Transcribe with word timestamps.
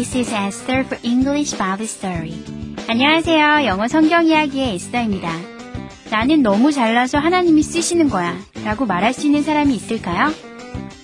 This 0.00 0.16
is 0.16 0.32
Esther 0.32 0.80
for 0.80 0.98
English 1.02 1.58
Bible 1.58 1.84
Story. 1.84 2.32
안녕하세요. 2.88 3.66
영어 3.66 3.86
성경 3.86 4.24
이야기의 4.24 4.76
에스더입니다. 4.76 5.30
나는 6.10 6.42
너무 6.42 6.72
잘나서 6.72 7.18
하나님이 7.18 7.62
쓰시는 7.62 8.08
거야. 8.08 8.34
라고 8.64 8.86
말할 8.86 9.12
수 9.12 9.26
있는 9.26 9.42
사람이 9.42 9.74
있을까요? 9.74 10.32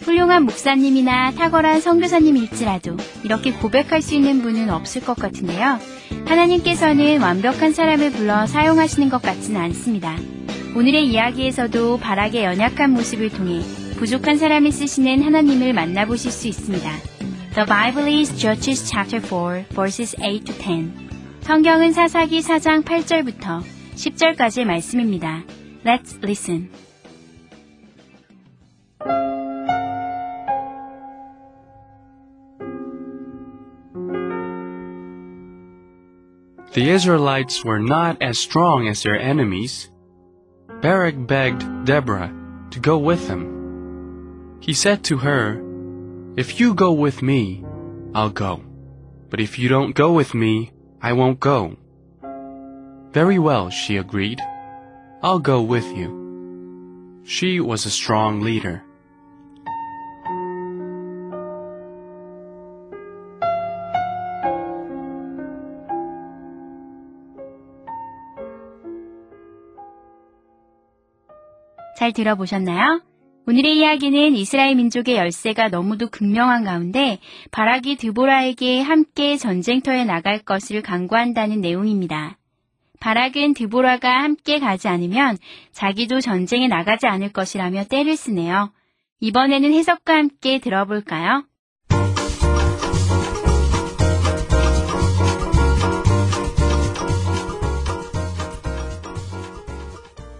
훌륭한 0.00 0.44
목사님이나 0.44 1.32
탁월한 1.32 1.82
선교사님일지라도 1.82 2.96
이렇게 3.22 3.52
고백할 3.52 4.00
수 4.00 4.14
있는 4.14 4.40
분은 4.40 4.70
없을 4.70 5.04
것 5.04 5.14
같은데요. 5.14 5.78
하나님께서는 6.24 7.20
완벽한 7.20 7.74
사람을 7.74 8.12
불러 8.12 8.46
사용하시는 8.46 9.10
것 9.10 9.20
같지는 9.20 9.60
않습니다. 9.60 10.16
오늘의 10.74 11.06
이야기에서도 11.06 11.98
바락의 11.98 12.44
연약한 12.44 12.92
모습을 12.92 13.28
통해 13.28 13.60
부족한 13.98 14.38
사람을 14.38 14.72
쓰시는 14.72 15.20
하나님을 15.20 15.74
만나보실 15.74 16.30
수 16.32 16.48
있습니다. 16.48 17.15
The 17.55 17.65
Bible 17.65 18.07
is 18.07 18.31
Judges 18.39 18.89
chapter 18.89 19.19
4 19.19 19.65
verses 19.71 20.15
8 20.19 20.45
to 20.45 20.53
10. 20.53 21.11
성경은 21.41 21.91
사사기 21.91 22.39
4장 22.41 22.83
8절부터 22.83 23.61
10절까지의 23.95 24.65
말씀입니다. 24.65 25.43
Let's 25.83 26.17
listen. 26.23 26.69
The 36.73 36.89
Israelites 36.89 37.65
were 37.65 37.79
not 37.79 38.21
as 38.21 38.39
strong 38.39 38.87
as 38.87 39.03
their 39.03 39.19
enemies. 39.19 39.89
Barak 40.81 41.27
begged 41.27 41.85
Deborah 41.85 42.31
to 42.71 42.79
go 42.79 42.97
with 42.97 43.27
him. 43.27 44.57
He 44.61 44.73
said 44.73 45.03
to 45.05 45.17
her, 45.17 45.61
If 46.37 46.59
you 46.59 46.73
go 46.73 46.91
with 46.93 47.21
me, 47.21 47.63
I'll 48.13 48.29
go. 48.29 48.61
But 49.29 49.39
if 49.39 49.59
you 49.59 49.69
don't 49.69 49.95
go 49.95 50.13
with 50.13 50.33
me, 50.33 50.71
I 51.01 51.13
won't 51.13 51.39
go. 51.39 51.75
Very 53.11 53.39
well, 53.39 53.69
she 53.69 53.97
agreed. 53.97 54.39
I'll 55.21 55.39
go 55.39 55.61
with 55.61 55.85
you. 55.95 57.21
She 57.23 57.59
was 57.59 57.85
a 57.85 57.89
strong 57.89 58.41
leader. 58.41 58.83
잘 72.01 72.13
들어보셨나요? 72.13 73.01
오늘의 73.48 73.78
이야기는 73.78 74.34
이스라엘 74.34 74.74
민족의 74.74 75.14
열세가 75.16 75.68
너무도 75.68 76.08
극명한 76.08 76.64
가운데 76.64 77.20
바락이 77.52 77.94
드보라에게 77.94 78.80
함께 78.80 79.36
전쟁터에 79.36 80.04
나갈 80.04 80.40
것을 80.40 80.82
강구한다는 80.82 81.60
내용입니다. 81.60 82.38
바락은 82.98 83.54
드보라가 83.54 84.24
함께 84.24 84.58
가지 84.58 84.88
않으면 84.88 85.38
자기도 85.70 86.20
전쟁에 86.20 86.66
나가지 86.66 87.06
않을 87.06 87.32
것이라며 87.32 87.84
때를 87.84 88.16
쓰네요. 88.16 88.72
이번에는 89.20 89.72
해석과 89.72 90.16
함께 90.16 90.58
들어볼까요? 90.58 91.44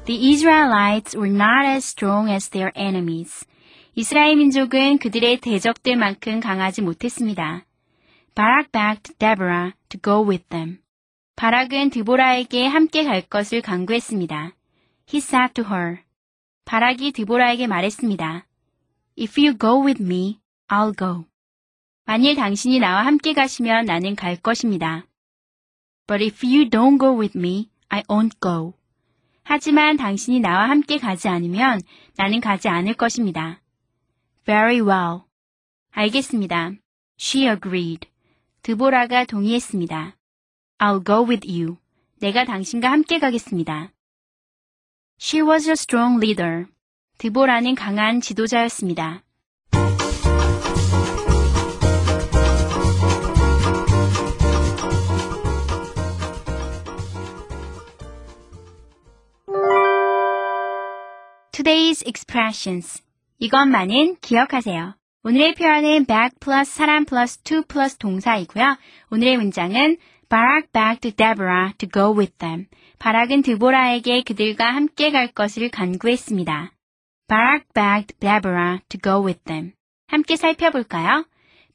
The 0.07 0.31
Israelites 0.31 1.17
were 1.17 1.35
not 1.35 1.67
as 1.67 1.85
strong 1.85 2.31
as 2.31 2.49
their 2.51 2.71
enemies. 2.77 3.45
이스라엘 3.97 4.37
민족은 4.37 4.99
그들의 4.99 5.41
대적들만큼 5.41 6.39
강하지 6.39 6.81
못했습니다. 6.83 7.65
바락 8.37 8.71
begged 8.71 9.19
Deborah 9.19 9.73
to 9.89 10.01
go 10.01 10.25
with 10.25 10.49
them. 10.49 10.79
바락은 11.35 11.91
드보라에게 11.91 12.69
함께 12.69 13.03
갈 13.03 13.21
것을 13.23 13.63
강구했습니다. 13.63 14.55
He 15.13 15.19
said 15.19 15.55
to 15.55 15.65
her. 15.65 15.99
바락이 16.67 17.11
드보라에게 17.11 17.67
말했습니다. 17.67 18.47
If 19.19 19.41
you 19.41 19.59
go 19.59 19.85
with 19.85 20.01
me, 20.01 20.39
I'll 20.69 20.97
go. 20.97 21.25
만일 22.05 22.37
당신이 22.37 22.79
나와 22.79 23.05
함께 23.05 23.33
가시면 23.33 23.87
나는 23.87 24.15
갈 24.15 24.37
것입니다. 24.37 25.05
But 26.07 26.25
if 26.25 26.47
you 26.47 26.71
don't 26.71 27.01
go 27.01 27.19
with 27.19 27.37
me, 27.37 27.71
I 27.89 28.05
won't 28.09 28.39
go. 28.41 28.75
하지만 29.49 29.97
당신이 29.97 30.41
나와 30.41 30.69
함께 30.69 30.99
가지 30.99 31.29
않으면 31.29 31.81
나는 32.17 32.41
가지 32.41 32.69
않을 32.69 32.95
것입니다. 32.95 33.63
Very 34.45 34.81
well. 34.81 35.21
알겠습니다. 35.93 36.73
She 37.21 37.47
agreed. 37.47 38.09
드보라가 38.63 39.25
동의했습니다. 39.25 40.17
I'll 40.79 41.07
go 41.07 41.25
with 41.25 41.49
you. 41.49 41.77
내가 42.19 42.45
당신과 42.45 42.91
함께 42.91 43.21
가겠습니다. 43.21 43.93
She 45.21 45.49
was 45.49 45.69
a 45.69 45.75
strong 45.75 46.17
leader. 46.17 46.67
드보라는 47.19 47.77
강한 47.77 48.21
지도자였습니다. 48.21 49.23
Expressions. 62.07 63.03
이것만은 63.39 64.17
기억하세요. 64.21 64.95
오늘의 65.25 65.55
표현은 65.55 66.07
back 66.07 66.39
플러스 66.41 66.75
사람 66.75 67.05
플러스 67.05 67.39
to 67.39 67.63
플러스 67.67 67.99
동사이고요. 67.99 68.77
오늘의 69.11 69.37
문장은 69.37 69.97
Barak 70.29 70.73
begged 70.73 71.17
Deborah 71.17 71.73
to 71.79 71.89
go 71.93 72.17
with 72.17 72.37
them. 72.39 72.67
바락은 72.99 73.43
드보라에게 73.43 74.23
그들과 74.23 74.75
함께 74.75 75.11
갈 75.11 75.29
것을 75.29 75.69
간구했습니다. 75.71 76.73
Barak 77.29 77.67
begged 77.75 78.15
Deborah 78.21 78.81
to 78.89 79.01
go 79.03 79.25
with 79.25 79.43
them. 79.45 79.73
함께 80.09 80.37
살펴볼까요? 80.37 81.27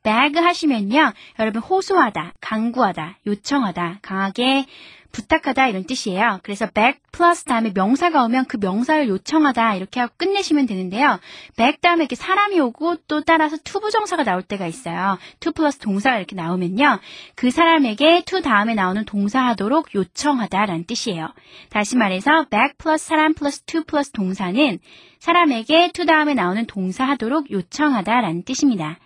beg 0.04 0.40
하시면요. 0.40 1.14
여러분 1.40 1.62
호소하다, 1.62 2.34
강구하다, 2.42 3.20
요청하다, 3.28 4.00
강하게 4.02 4.66
부탁하다 5.12 5.68
이런 5.68 5.84
뜻이에요. 5.84 6.40
그래서 6.44 6.66
beg 6.68 7.00
플러스 7.12 7.44
다음에 7.44 7.72
명사가 7.74 8.24
오면 8.26 8.46
그 8.46 8.58
명사를 8.58 9.08
요청하다 9.08 9.76
이렇게 9.76 10.00
하고 10.00 10.14
끝내시면 10.18 10.66
되는데요. 10.66 11.20
beg 11.58 11.78
다음에 11.82 12.04
이렇게 12.04 12.16
사람이 12.16 12.60
오고 12.60 12.98
또 13.08 13.22
따라서 13.22 13.58
to 13.64 13.82
부정사가 13.82 14.24
나올 14.24 14.42
때가 14.42 14.68
있어요. 14.68 15.18
to 15.40 15.52
플러스 15.52 15.80
동사가 15.80 16.18
이렇게 16.18 16.36
나오면요. 16.36 17.00
그 17.36 17.52
사람에게 17.52 18.24
to 18.26 18.42
다음에 18.42 18.74
나오는 18.74 19.04
동사 19.06 19.46
하도록 19.48 19.94
요청하다라는 19.94 20.86
뜻이에요. 20.86 21.28
다시 21.70 21.98
말해서 21.98 22.46
beg 22.50 22.74
플러스 22.78 23.08
사람 23.08 23.34
플러스 23.34 23.62
to 23.64 23.84
플러스 23.84 24.12
동사는 24.12 24.80
사람에게 25.20 25.92
to 25.94 26.06
다음에 26.06 26.34
나오는 26.34 26.66
동사 26.66 27.06
하도록 27.06 27.50
요청하다라는 27.52 28.44
뜻입니다. 28.44 28.98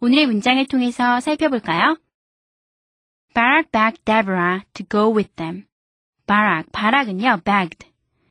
오늘의 0.00 0.26
문장을 0.26 0.66
통해서 0.66 1.20
살펴볼까요? 1.20 1.96
Barak 3.34 3.72
begged 3.72 4.04
Deborah 4.04 4.62
to 4.74 4.86
go 4.88 5.12
with 5.12 5.34
them. 5.34 5.66
Barak, 6.28 6.70
바락은요, 6.70 7.40
begged. 7.44 7.88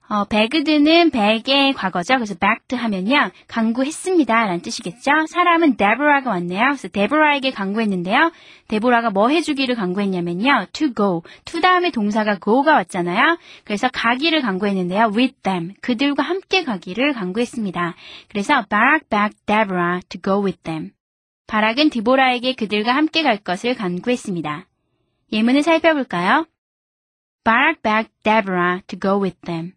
어, 0.08 0.24
begged는 0.26 1.12
beg의 1.12 1.74
과거죠. 1.74 2.16
그래서 2.16 2.36
begged 2.36 2.76
하면요, 2.76 3.32
강구했습니다. 3.48 4.34
라는 4.34 4.62
뜻이겠죠. 4.62 5.26
사람은 5.28 5.76
Deborah가 5.76 6.30
왔네요. 6.30 6.64
그래서 6.68 6.88
Deborah에게 6.88 7.52
강구했는데요. 7.52 8.32
데보라가 8.70 9.10
뭐 9.10 9.28
해주기를 9.28 9.76
강구했냐면요, 9.76 10.68
to 10.72 10.94
go. 10.94 11.24
to 11.44 11.60
다음에 11.60 11.92
동사가 11.92 12.38
go가 12.40 12.74
왔잖아요. 12.74 13.38
그래서 13.66 13.90
가기를 13.92 14.42
강구했는데요, 14.42 15.12
with 15.14 15.36
them. 15.42 15.74
그들과 15.82 16.24
함께 16.24 16.64
가기를 16.64 17.12
강구했습니다. 17.12 17.96
그래서 18.30 18.66
Barak 18.70 19.10
begged 19.10 19.46
Deborah 19.46 20.02
to 20.08 20.22
go 20.22 20.42
with 20.42 20.62
them. 20.64 20.92
바락은 21.48 21.90
디보라에게 21.90 22.54
그들과 22.54 22.96
함께 22.96 23.22
갈 23.22 23.38
것을 23.38 23.76
간구했습니다. 23.76 24.68
예문을 25.34 25.64
살펴볼까요? 25.64 26.46
Barak 27.44 27.82
begged 27.82 28.14
Deborah 28.24 28.84
to 28.86 29.00
go 29.00 29.20
with 29.20 29.36
them. 29.42 29.74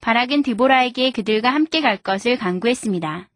바락은 0.00 0.42
디보라에게 0.44 1.10
그들과 1.10 1.50
함께 1.52 1.80
갈 1.80 1.96
것을 1.96 2.38
간구했습니다. 2.38 3.28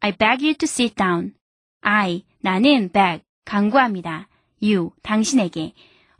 I 0.00 0.12
beg 0.12 0.44
you 0.44 0.54
to 0.54 0.66
sit 0.66 0.94
down. 0.96 1.32
I, 1.80 2.24
나는 2.40 2.90
beg, 2.92 3.24
강구합니다. 3.46 4.28
you, 4.62 4.90
당신에게. 5.02 5.72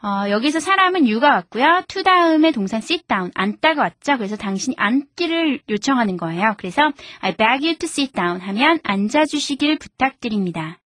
어, 0.03 0.31
여기서 0.31 0.61
사람은 0.61 1.07
you가 1.07 1.29
왔고요. 1.29 1.85
to 1.87 2.03
다음에 2.03 2.51
동사 2.51 2.79
sit 2.79 3.07
down, 3.07 3.31
앉다가 3.35 3.83
왔죠. 3.83 4.17
그래서 4.17 4.37
당신이 4.37 4.77
앉기를 4.79 5.61
요청하는 5.69 6.17
거예요. 6.17 6.55
그래서 6.57 6.91
I 7.21 7.37
beg 7.37 7.67
you 7.67 7.77
to 7.77 7.85
sit 7.87 8.15
down 8.15 8.41
하면 8.41 8.81
앉아주시길 8.83 9.79
부탁드립니다. 9.79 10.81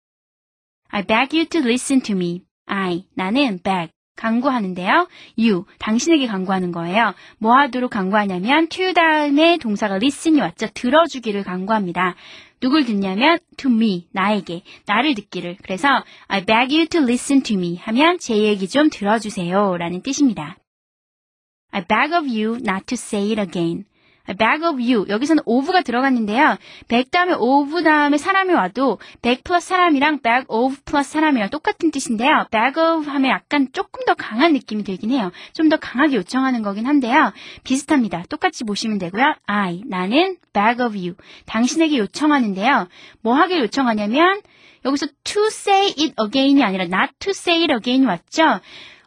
I 0.88 1.04
beg 1.04 1.38
you 1.38 1.46
to 1.50 1.60
listen 1.60 2.02
to 2.04 2.16
me. 2.16 2.46
I, 2.74 3.04
나는 3.16 3.60
beg, 3.62 3.92
강구하는데요. 4.16 5.08
you, 5.38 5.66
당신에게 5.80 6.26
강구하는 6.26 6.72
거예요. 6.72 7.14
뭐 7.38 7.58
하도록 7.58 7.90
강구하냐면 7.90 8.70
to 8.70 8.94
다음에 8.94 9.58
동사가 9.58 9.96
listen이 9.96 10.40
왔죠. 10.40 10.68
들어주기를 10.74 11.44
강구합니다. 11.44 12.16
누굴 12.62 12.86
듣냐면 12.86 13.40
to 13.58 13.70
me, 13.70 14.08
나에게, 14.14 14.62
나를 14.86 15.16
듣기를. 15.16 15.58
그래서 15.64 15.90
I 16.28 16.46
beg 16.46 16.74
you 16.74 16.88
to 16.88 17.02
listen 17.02 17.44
to 17.44 17.58
me 17.58 17.76
하면 17.76 18.20
제 18.20 18.38
얘기 18.38 18.70
좀 18.70 18.90
들어주세요 18.90 19.76
라는 19.78 20.02
뜻입니다. 20.02 20.58
I 21.72 21.84
beg 21.86 22.16
of 22.16 22.26
you 22.26 22.56
not 22.56 22.86
to 22.86 22.96
say 22.96 23.32
it 23.32 23.42
again. 23.42 23.84
I 24.28 24.36
beg 24.36 24.64
of 24.66 24.80
you. 24.82 25.06
여기서는 25.10 25.44
of가 25.46 25.82
들어갔는데요. 25.82 26.58
beg 26.88 27.10
다음에 27.10 27.34
of 27.38 27.84
다음에 27.84 28.18
사람이 28.18 28.54
와도 28.54 29.00
beg 29.22 29.42
플러스 29.44 29.70
사람이랑 29.70 30.20
beg 30.22 30.46
of 30.48 30.76
플러스 30.86 31.12
사람이랑 31.12 31.50
똑같은 31.50 31.90
뜻인데요. 31.92 32.46
beg 32.52 32.80
of 32.80 33.10
하면 33.10 33.32
약간 33.32 33.68
조금 33.74 34.06
더 34.06 34.14
강한 34.14 34.54
느낌이 34.54 34.84
들긴 34.84 35.12
해요. 35.12 35.32
좀 35.54 35.70
더 35.72 35.78
강하게 35.78 36.18
요청하는 36.18 36.64
거긴 36.64 36.86
한데요. 36.86 37.32
비슷합니다. 37.64 38.24
똑같이 38.30 38.66
보시면 38.66 38.98
되고요. 38.98 39.36
I, 39.46 39.84
나는 39.86 40.36
beg 40.54 40.84
of 40.84 40.98
you. 40.98 41.16
당신에게 41.46 41.98
요청하는데요. 41.98 42.88
뭐 43.22 43.36
하길 43.36 43.60
요청하냐면 43.62 44.42
여기서 44.84 45.08
to 45.24 45.46
say 45.48 45.86
it 45.98 46.14
again이 46.22 46.64
아니라 46.64 46.84
not 46.86 47.14
to 47.20 47.30
say 47.32 47.62
it 47.62 47.72
again이 47.74 48.06
왔죠. 48.06 48.60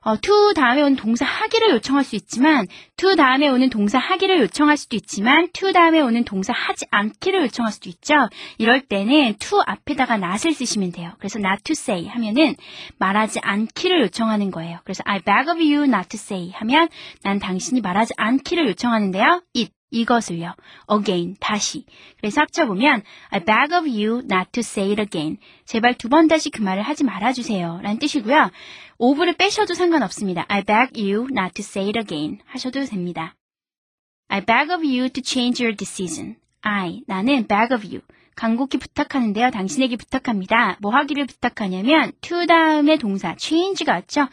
어, 0.04 0.16
to 0.20 0.52
다음에 0.54 0.82
오는 0.82 0.96
동사 0.96 1.24
하기를 1.24 1.70
요청할 1.70 2.04
수 2.04 2.14
있지만 2.16 2.66
to 2.96 3.16
다음에 3.16 3.48
오는 3.48 3.70
동사 3.70 3.98
하기를 3.98 4.38
요청할 4.40 4.76
수도 4.76 4.96
있지만 4.96 5.48
to 5.52 5.72
다음에 5.72 6.00
오는 6.00 6.24
동사 6.24 6.52
하지 6.52 6.84
않기를 6.90 7.42
요청할 7.44 7.72
수도 7.72 7.88
있죠. 7.88 8.14
이럴 8.58 8.82
때는 8.82 9.36
to 9.38 9.62
앞에다가 9.66 10.16
not을 10.16 10.52
쓰시면 10.52 10.92
돼요. 10.92 11.12
그래서 11.18 11.38
not 11.38 11.62
to 11.64 11.72
say 11.72 12.06
하면은 12.06 12.54
말하지 12.98 13.40
않기를 13.42 14.02
요청하는 14.02 14.50
거예요. 14.50 14.78
그래서 14.84 15.02
I 15.06 15.20
beg 15.20 15.50
of 15.50 15.58
you 15.58 15.84
not 15.84 16.08
to 16.08 16.18
say 16.18 16.50
하면 16.52 16.88
난 17.22 17.38
당신이 17.38 17.80
말하지 17.80 18.12
않기를 18.18 18.68
요청하는데요. 18.68 19.42
it 19.56 19.72
이것을요. 19.94 20.54
again, 20.90 21.36
다시. 21.40 21.84
그래서 22.18 22.40
합쳐보면 22.40 23.02
I 23.30 23.40
beg 23.40 23.74
of 23.74 23.88
you 23.88 24.22
not 24.30 24.50
to 24.52 24.60
say 24.60 24.90
it 24.90 25.00
again. 25.00 25.38
제발 25.64 25.94
두 25.94 26.08
번 26.08 26.26
다시 26.28 26.50
그 26.50 26.60
말을 26.62 26.82
하지 26.82 27.04
말아주세요. 27.04 27.80
라는 27.82 27.98
뜻이고요. 27.98 28.50
of를 28.98 29.34
빼셔도 29.34 29.74
상관없습니다. 29.74 30.44
I 30.48 30.62
beg 30.62 31.00
you 31.00 31.26
not 31.30 31.54
to 31.54 31.62
say 31.62 31.88
it 31.88 31.98
again. 31.98 32.40
하셔도 32.46 32.84
됩니다. 32.84 33.34
I 34.28 34.40
beg 34.44 34.72
of 34.72 34.84
you 34.84 35.08
to 35.10 35.22
change 35.24 35.62
your 35.62 35.76
decision. 35.76 36.36
I, 36.62 37.02
나는 37.06 37.46
beg 37.46 37.74
of 37.74 37.86
you. 37.86 38.00
간곡히 38.36 38.78
부탁하는데요. 38.78 39.50
당신에게 39.50 39.96
부탁합니다. 39.96 40.76
뭐 40.80 40.92
하기를 40.92 41.26
부탁하냐면 41.26 42.10
to 42.20 42.46
다음에 42.46 42.96
동사 42.96 43.36
change가 43.38 43.92
왔죠. 43.92 44.26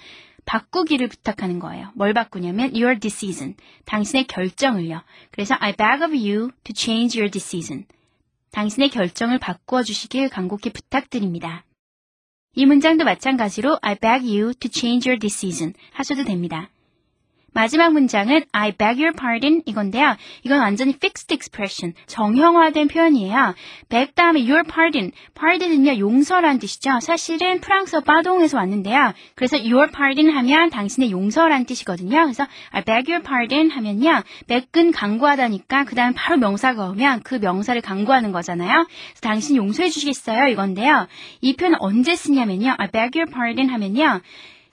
바꾸기를 0.45 1.07
부탁하는 1.07 1.59
거예요. 1.59 1.91
뭘 1.95 2.13
바꾸냐면 2.13 2.71
your 2.75 2.99
decision. 2.99 3.55
당신의 3.85 4.25
결정을요. 4.27 5.01
그래서 5.31 5.55
I 5.59 5.73
beg 5.73 6.03
of 6.03 6.15
you 6.15 6.51
to 6.63 6.73
change 6.75 7.19
your 7.19 7.31
decision. 7.31 7.85
당신의 8.51 8.89
결정을 8.89 9.39
바꾸어 9.39 9.83
주시길 9.83 10.29
간곡히 10.29 10.71
부탁드립니다. 10.71 11.63
이 12.53 12.65
문장도 12.65 13.05
마찬가지로 13.05 13.79
I 13.81 13.95
beg 13.95 14.27
you 14.27 14.53
to 14.53 14.69
change 14.71 15.09
your 15.09 15.19
decision 15.19 15.73
하셔도 15.93 16.25
됩니다. 16.25 16.69
마지막 17.53 17.92
문장은 17.92 18.45
I 18.53 18.71
beg 18.71 19.01
your 19.01 19.13
pardon 19.13 19.62
이건데요. 19.65 20.15
이건 20.44 20.59
완전히 20.59 20.92
fixed 20.92 21.33
expression, 21.33 21.94
정형화된 22.07 22.88
표현이에요. 22.88 23.56
beg 23.89 24.13
다음에 24.15 24.39
your 24.42 24.63
pardon, 24.63 25.12
pardon은요 25.36 26.00
용서란 26.00 26.59
뜻이죠. 26.59 27.00
사실은 27.01 27.59
프랑스어 27.59 28.01
빠동에서 28.01 28.57
왔는데요. 28.57 29.13
그래서 29.36 29.57
your 29.57 29.92
pardon 29.92 30.30
하면 30.36 30.69
당신의 30.69 31.12
용서란 31.12 31.65
뜻이거든요. 31.65 32.24
그래서 32.24 32.48
I 32.71 32.83
beg 32.83 33.12
your 33.12 33.24
pardon 33.24 33.69
하면요. 33.69 34.24
beg은 34.48 34.92
강구하다니까 34.92 35.83
그 35.83 35.95
다음에 35.95 36.13
바로 36.15 36.38
명사가 36.38 36.89
오면 36.89 37.21
그 37.24 37.36
명사를 37.36 37.81
강구하는 37.81 38.31
거잖아요. 38.31 38.86
그래서 38.88 39.21
당신이 39.21 39.57
용서해 39.57 39.89
주시겠어요? 39.89 40.48
이건데요. 40.48 41.07
이 41.42 41.56
표현 41.56 41.75
언제 41.80 42.15
쓰냐면요. 42.15 42.75
I 42.77 42.88
beg 42.92 43.19
your 43.19 43.31
pardon 43.31 43.69
하면요. 43.69 44.21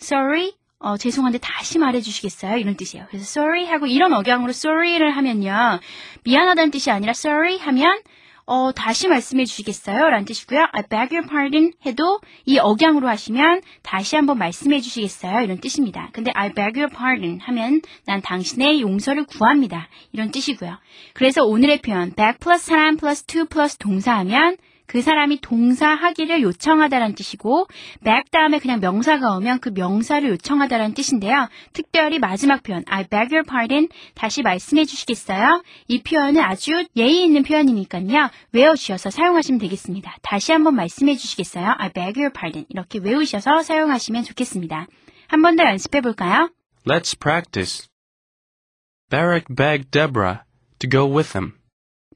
sorry 0.00 0.52
어, 0.80 0.96
죄송한데 0.96 1.38
다시 1.38 1.78
말해주시겠어요? 1.78 2.56
이런 2.56 2.76
뜻이에요. 2.76 3.06
그래서 3.08 3.25
sorry 3.25 3.66
하고 3.66 3.86
이런 3.86 4.12
억양으로 4.12 4.50
sorry를 4.50 5.10
하면요. 5.16 5.80
미안하다는 6.25 6.70
뜻이 6.70 6.90
아니라 6.90 7.10
sorry 7.10 7.58
하면 7.58 8.00
어, 8.46 8.72
다시 8.72 9.08
말씀해 9.08 9.44
주시겠어요? 9.44 10.08
라는 10.08 10.25
뜻이고요. 10.25 10.69
I 10.72 10.82
beg 10.88 11.14
your 11.14 11.28
pardon 11.28 11.72
해도 11.84 12.20
이 12.46 12.58
억양으로 12.58 13.06
하시면 13.06 13.60
다시 13.82 14.16
한번 14.16 14.38
말씀해 14.38 14.80
주시겠어요? 14.80 15.42
이런 15.42 15.58
뜻입니다. 15.58 16.08
근데 16.12 16.30
I 16.34 16.54
beg 16.54 16.80
your 16.80 16.88
pardon 16.88 17.40
하면 17.40 17.82
난 18.06 18.22
당신의 18.22 18.80
용서를 18.80 19.26
구합니다. 19.26 19.88
이런 20.12 20.30
뜻이고요. 20.30 20.78
그래서 21.12 21.44
오늘의 21.44 21.82
표현 21.82 22.12
beg 22.14 22.38
플러스 22.38 22.66
사람 22.69 22.96
플러스 22.96 23.25
to 23.25 23.44
플러스 23.44 23.76
동사하면 23.76 24.56
그 24.88 25.02
사람이 25.02 25.40
동사하기를 25.43 26.43
요청하다라는 26.43 27.14
뜻이고 27.14 27.67
beg 28.02 28.31
다음에 28.32 28.58
그냥 28.58 28.81
명사가 28.81 29.37
오면 29.37 29.61
그 29.61 29.69
명사를 29.69 30.29
요청하다라는 30.29 30.94
뜻인데요. 30.94 31.49
특별히 31.75 32.19
마지막 32.19 32.62
표현 32.62 32.82
I 32.88 33.05
beg 33.05 33.32
your 33.35 33.44
pardon 33.46 33.88
다시 34.14 34.43
말씀해 34.43 34.87
주시겠어요? 34.87 35.62
이 35.88 36.02
표현은 36.02 36.40
아주 36.43 36.87
예의 36.96 37.23
있는 37.25 37.43
표현이니까요. 37.43 38.31
외워주셔서 38.52 39.11
사용하시면 39.11 39.61
되겠습니다. 39.61 40.17
다시 40.23 40.52
한번 40.52 40.75
말씀해 40.75 41.17
주시겠어요? 41.17 41.75
I 41.79 41.93
beg 41.93 42.19
your 42.19 42.32
pardon 42.32 42.64
이렇게 42.70 42.99
외우셔서 42.99 43.62
사용하시면 43.62 44.25
좋겠습니다. 44.25 44.87
한 45.29 45.43
번 45.43 45.56
더 45.56 45.64
연습해 45.64 46.00
볼까요? 46.00 46.49
Let's 46.87 47.14
practice. 47.19 47.87
Barak 49.11 49.44
begged 49.55 49.90
Deborah 49.90 50.40
to 50.79 50.88
go 50.88 51.06
with 51.06 51.37
him. 51.37 51.52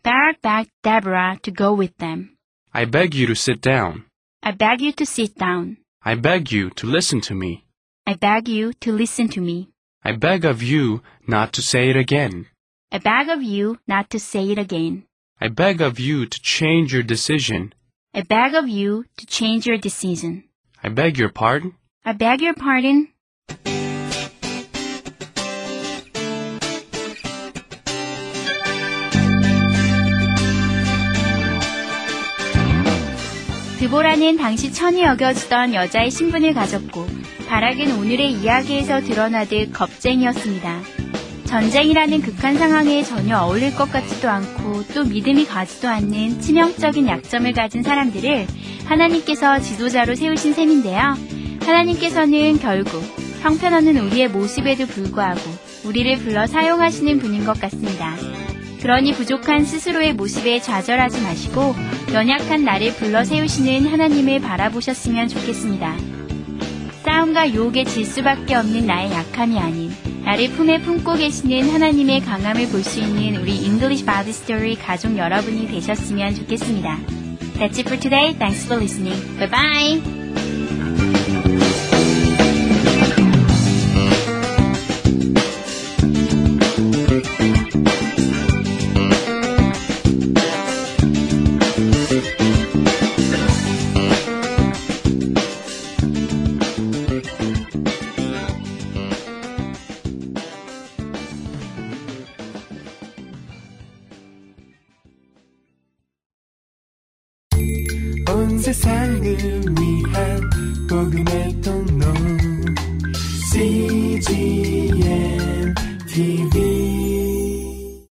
Barak 0.03 0.41
begged 0.43 0.73
Deborah 0.83 1.39
to 1.43 1.53
go 1.53 1.75
with 1.79 1.95
them. 1.99 2.32
I 2.75 2.87
beg 2.87 3.15
you 3.15 3.27
to 3.27 3.35
sit 3.35 3.61
down. 3.61 4.07
I 4.43 4.53
beg 4.53 4.81
you 4.81 4.93
to 4.93 5.05
sit 5.05 5.37
down. 5.37 5.77
I 6.03 6.15
beg 6.15 6.51
you 6.51 6.71
to 6.71 6.87
listen 6.87 7.21
to 7.23 7.35
me. 7.35 7.67
I 8.07 8.15
beg 8.15 8.49
you 8.49 8.73
to 8.81 8.93
listen 8.93 9.29
to 9.29 9.43
me. 9.43 9.69
I 10.03 10.13
beg 10.13 10.47
of 10.47 10.63
you 10.63 11.03
not 11.29 11.53
to 11.53 11.63
say 11.63 11.91
it 11.91 11.97
again. 11.97 12.47
I 12.91 12.99
beg 12.99 13.29
of 13.29 13.43
you 13.43 13.79
not 13.87 14.09
to 14.11 14.19
say 14.19 14.51
it 14.51 14.59
again. 14.59 15.05
I 15.39 15.49
beg 15.49 15.83
of 15.83 16.01
you 16.01 16.25
to 16.25 16.41
change 16.41 16.95
your 16.95 17.03
decision. 17.03 17.75
I 18.15 18.23
beg 18.23 18.55
of 18.55 18.69
you 18.69 19.05
to 19.19 19.27
change 19.27 19.67
your 19.67 19.79
decision. 19.79 20.45
I 20.83 20.89
beg 20.89 21.19
your 21.19 21.29
pardon. 21.29 21.75
I 22.07 22.15
beg 22.15 22.41
your 22.41 22.55
pardon. 22.55 23.09
드보라는 33.83 34.37
당시 34.37 34.73
천이 34.73 35.03
여겨지던 35.03 35.75
여자의 35.75 36.09
신분을 36.09 36.55
가졌고 36.55 37.05
바락은 37.49 37.99
오늘의 37.99 38.31
이야기에서 38.35 39.01
드러나듯 39.01 39.73
겁쟁이였습니다. 39.73 40.83
전쟁이라는 41.47 42.23
극한 42.23 42.57
상황에 42.57 43.03
전혀 43.03 43.39
어울릴 43.39 43.75
것 43.75 43.91
같지도 43.91 44.31
않고 44.31 44.85
또 44.95 45.03
믿음이 45.03 45.47
가지도 45.47 45.89
않는 45.89 46.41
치명적인 46.41 47.09
약점을 47.09 47.53
가진 47.55 47.83
사람들을 47.83 48.47
하나님께서 48.85 49.59
지도자로 49.59 50.15
세우신 50.15 50.53
셈인데요. 50.53 51.17
하나님께서는 51.63 52.61
결국 52.61 53.03
형편없는 53.41 53.97
우리의 53.99 54.29
모습에도 54.29 54.87
불구하고 54.87 55.41
우리를 55.85 56.19
불러 56.19 56.47
사용하시는 56.47 57.19
분인 57.19 57.45
것 57.45 57.61
같습니다. 57.61 58.15
그러니 58.83 59.13
부족한 59.15 59.65
스스로의 59.65 60.13
모습에 60.15 60.61
좌절하지 60.61 61.21
마시고 61.23 61.75
연약한 62.13 62.65
나를 62.65 62.93
불러 62.95 63.25
세우시는 63.25 63.87
하나님을 63.87 64.41
바라보셨으면 64.41 65.29
좋겠습니다. 65.29 65.97
싸움과 67.05 67.53
유혹에 67.53 67.85
질 67.85 68.05
수밖에 68.05 68.57
없는 68.57 68.87
나의 68.87 69.13
약함이 69.13 69.59
아닌 69.59 69.93
나를 70.25 70.51
품에 70.51 70.81
품고 70.83 71.15
계시는 71.15 71.71
하나님의 71.71 72.21
강함을 72.23 72.69
볼 72.69 72.83
수 72.83 73.01
있는 73.01 73.41
우리 73.41 73.57
English 73.65 74.05
Bible 74.05 74.31
Story 74.31 74.75
가족 74.77 75.17
여러분이 75.17 75.69
되셨으면 75.69 76.35
좋겠습니다. 76.35 76.99
That's 77.59 77.79
it 77.79 77.83
for 77.83 77.99
today. 78.01 78.35
Thanks 78.35 78.67
for 78.67 78.83
listening. 78.83 79.21
Bye 79.39 79.49
bye. 79.49 80.03